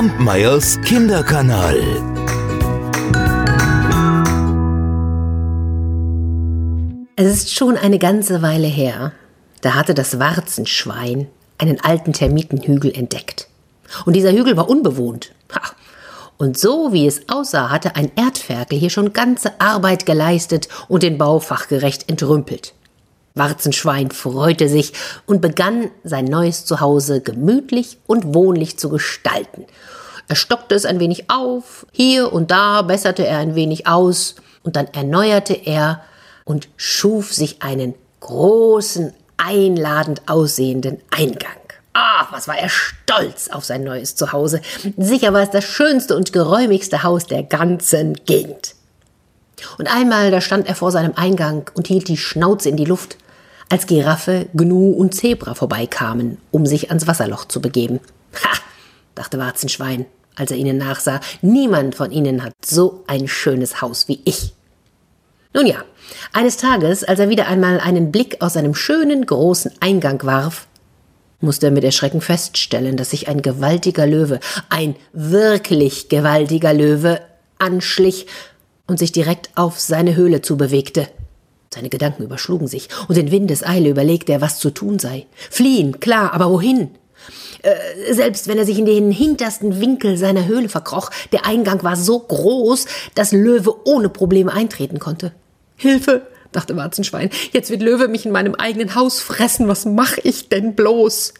[0.00, 1.76] Kampmeyers Kinderkanal.
[7.16, 9.12] Es ist schon eine ganze Weile her,
[9.60, 11.26] da hatte das Warzenschwein
[11.58, 13.48] einen alten Termitenhügel entdeckt.
[14.06, 15.34] Und dieser Hügel war unbewohnt.
[15.54, 15.60] Ha.
[16.38, 21.18] Und so wie es aussah, hatte ein Erdferkel hier schon ganze Arbeit geleistet und den
[21.18, 22.72] Bau fachgerecht entrümpelt.
[23.34, 24.92] Warzenschwein freute sich
[25.26, 29.66] und begann sein neues Zuhause gemütlich und wohnlich zu gestalten.
[30.28, 34.76] Er stockte es ein wenig auf, hier und da besserte er ein wenig aus, und
[34.76, 36.02] dann erneuerte er
[36.44, 41.50] und schuf sich einen großen, einladend aussehenden Eingang.
[41.92, 44.60] Ach, was war er stolz auf sein neues Zuhause.
[44.96, 48.74] Sicher war es das schönste und geräumigste Haus der ganzen Gegend.
[49.78, 53.16] Und einmal, da stand er vor seinem Eingang und hielt die Schnauze in die Luft,
[53.70, 58.00] als Giraffe, Gnu und Zebra vorbeikamen, um sich ans Wasserloch zu begeben.
[58.44, 58.58] Ha,
[59.14, 64.20] dachte Warzenschwein, als er ihnen nachsah, niemand von ihnen hat so ein schönes Haus wie
[64.24, 64.54] ich.
[65.54, 65.84] Nun ja,
[66.32, 70.66] eines Tages, als er wieder einmal einen Blick aus seinem schönen großen Eingang warf,
[71.40, 77.20] musste er mit Erschrecken feststellen, dass sich ein gewaltiger Löwe, ein wirklich gewaltiger Löwe,
[77.58, 78.26] anschlich
[78.86, 81.08] und sich direkt auf seine Höhle zubewegte.
[81.72, 85.26] Seine Gedanken überschlugen sich, und in Windeseile überlegte er, was zu tun sei.
[85.50, 86.90] Fliehen, klar, aber wohin?
[87.62, 91.94] Äh, selbst wenn er sich in den hintersten Winkel seiner Höhle verkroch, der Eingang war
[91.94, 95.32] so groß, dass Löwe ohne Probleme eintreten konnte.
[95.76, 100.48] Hilfe, dachte Warzenschwein, jetzt wird Löwe mich in meinem eigenen Haus fressen, was mach ich
[100.48, 101.34] denn bloß?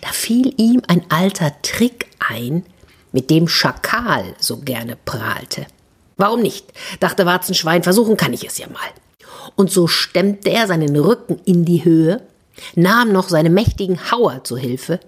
[0.00, 2.64] Da fiel ihm ein alter Trick ein,
[3.12, 5.66] mit dem Schakal so gerne prahlte.
[6.16, 6.72] Warum nicht?
[7.00, 8.80] dachte Warzenschwein, versuchen kann ich es ja mal.
[9.54, 12.22] Und so stemmte er seinen Rücken in die Höhe,
[12.74, 15.00] nahm noch seine mächtigen Hauer zu Hilfe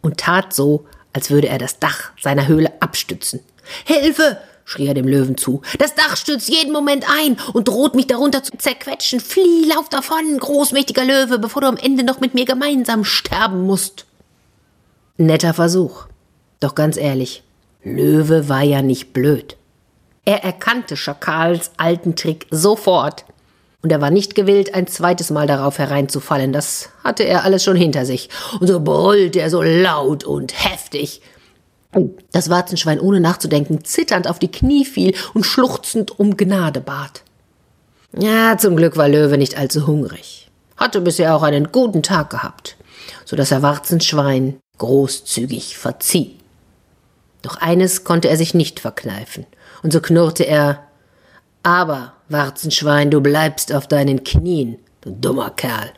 [0.00, 3.40] und tat so, als würde er das Dach seiner Höhle abstützen.
[3.84, 4.38] Hilfe!
[4.64, 5.60] schrie er dem Löwen zu.
[5.78, 9.20] Das Dach stürzt jeden Moment ein und droht mich darunter zu zerquetschen.
[9.20, 14.06] Flieh, lauf davon, großmächtiger Löwe, bevor du am Ende noch mit mir gemeinsam sterben musst.
[15.16, 16.06] Netter Versuch.
[16.60, 17.42] Doch ganz ehrlich,
[17.82, 19.56] Löwe war ja nicht blöd.
[20.24, 23.24] Er erkannte Schakals alten Trick sofort.
[23.82, 26.52] Und er war nicht gewillt, ein zweites Mal darauf hereinzufallen.
[26.52, 28.28] Das hatte er alles schon hinter sich.
[28.60, 31.20] Und so brüllte er so laut und heftig,
[32.30, 37.22] das Warzenschwein ohne nachzudenken zitternd auf die Knie fiel und schluchzend um Gnade bat.
[38.18, 42.76] Ja, zum Glück war Löwe nicht allzu hungrig, hatte bisher auch einen guten Tag gehabt,
[43.24, 46.36] so dass er Warzenschwein großzügig verzieh.
[47.42, 49.46] Doch eines konnte er sich nicht verkneifen,
[49.82, 50.84] und so knurrte er
[51.62, 55.92] Aber, Warzenschwein, du bleibst auf deinen Knien, du dummer Kerl.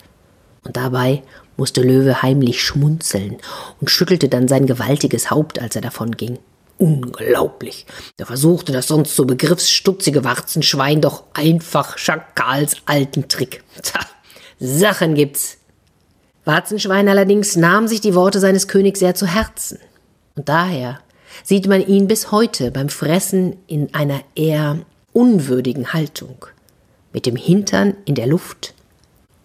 [0.62, 1.22] Und dabei
[1.56, 3.38] musste Löwe heimlich schmunzeln
[3.80, 6.38] und schüttelte dann sein gewaltiges Haupt, als er davonging.
[6.76, 7.86] Unglaublich.
[8.16, 13.62] Da versuchte das sonst so begriffsstutzige Warzenschwein doch einfach Schakals alten Trick.
[13.82, 14.00] Tja,
[14.58, 15.58] Sachen gibt's.
[16.44, 19.78] Warzenschwein allerdings nahm sich die Worte seines Königs sehr zu Herzen.
[20.34, 20.98] Und daher
[21.42, 24.81] sieht man ihn bis heute beim Fressen in einer eher
[25.14, 26.44] unwürdigen Haltung.
[27.14, 28.75] Mit dem Hintern in der Luft,